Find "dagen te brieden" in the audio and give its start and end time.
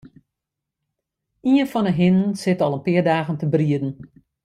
3.11-3.91